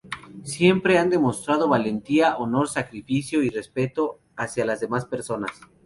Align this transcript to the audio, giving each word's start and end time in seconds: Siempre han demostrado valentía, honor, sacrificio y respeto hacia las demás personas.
Siempre 0.45 0.97
han 0.97 1.11
demostrado 1.11 1.67
valentía, 1.69 2.35
honor, 2.37 2.67
sacrificio 2.67 3.43
y 3.43 3.49
respeto 3.51 4.19
hacia 4.35 4.65
las 4.65 4.79
demás 4.79 5.05
personas. 5.05 5.51